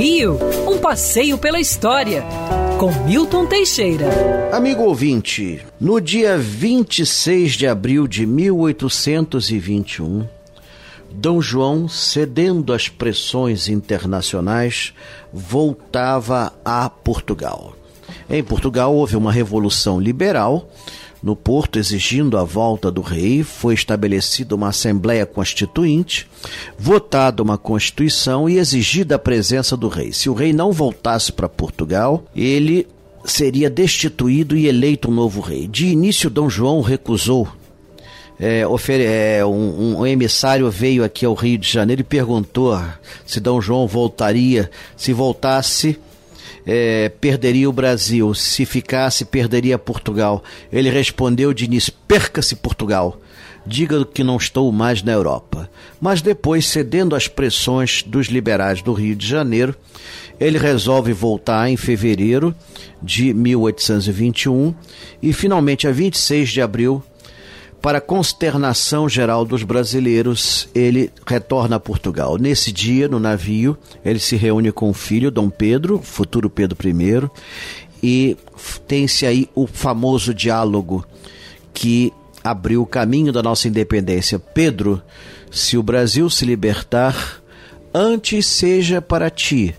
[0.00, 2.24] Rio, um passeio pela história,
[2.78, 4.08] com Milton Teixeira.
[4.50, 10.26] Amigo ouvinte, no dia 26 de abril de 1821,
[11.12, 14.94] Dom João, cedendo às pressões internacionais,
[15.30, 17.76] voltava a Portugal.
[18.30, 20.66] Em Portugal houve uma revolução liberal
[21.22, 26.26] no Porto, exigindo a volta do rei, foi estabelecida uma Assembleia Constituinte,
[26.78, 30.12] votada uma Constituição e exigida a presença do rei.
[30.12, 32.86] Se o rei não voltasse para Portugal, ele
[33.24, 35.66] seria destituído e eleito um novo rei.
[35.66, 37.48] De início, Dom João recusou.
[38.42, 42.80] É, é, um, um, emissário veio aqui ao Rio de Janeiro e perguntou
[43.26, 44.70] se Dom João voltaria.
[44.96, 45.98] Se voltasse,
[46.66, 50.42] é, perderia o Brasil, se ficasse, perderia Portugal.
[50.72, 53.20] Ele respondeu de início: perca-se Portugal.
[53.66, 55.70] Diga que não estou mais na Europa.
[56.00, 59.76] Mas depois, cedendo às pressões dos liberais do Rio de Janeiro,
[60.40, 62.54] ele resolve voltar em fevereiro
[63.02, 64.74] de 1821
[65.22, 67.02] e, finalmente, a 26 de abril,
[67.80, 72.36] para consternação geral dos brasileiros, ele retorna a Portugal.
[72.36, 77.30] Nesse dia, no navio, ele se reúne com o filho, Dom Pedro, futuro Pedro I,
[78.02, 78.36] e
[78.86, 81.04] tem-se aí o famoso diálogo
[81.72, 82.12] que
[82.44, 84.38] abriu o caminho da nossa independência.
[84.38, 85.02] Pedro,
[85.50, 87.42] se o Brasil se libertar,
[87.94, 89.74] antes seja para ti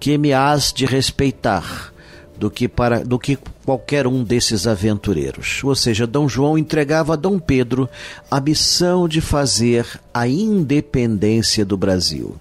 [0.00, 1.92] que me has de respeitar
[2.38, 5.62] do que para do que qualquer um desses aventureiros.
[5.64, 7.88] Ou seja, Dom João entregava a Dom Pedro
[8.30, 12.36] a missão de fazer a independência do Brasil.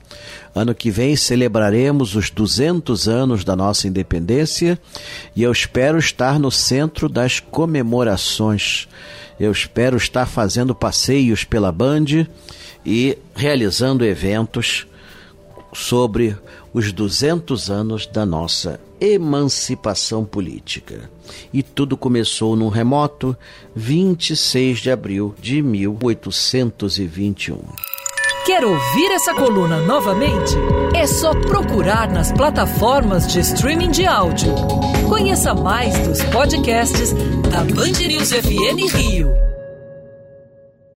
[0.53, 4.79] Ano que vem celebraremos os 200 anos da nossa independência
[5.35, 8.87] e eu espero estar no centro das comemorações.
[9.39, 12.25] Eu espero estar fazendo passeios pela Band
[12.85, 14.87] e realizando eventos
[15.73, 16.37] sobre
[16.75, 21.09] os 200 anos da nossa emancipação política.
[21.53, 23.33] E tudo começou num remoto
[23.73, 27.59] 26 de abril de 1821.
[28.45, 30.53] Quer ouvir essa coluna novamente?
[30.93, 34.53] É só procurar nas plataformas de streaming de áudio.
[35.07, 37.13] Conheça mais dos podcasts
[37.49, 39.54] da Band News FM Rio.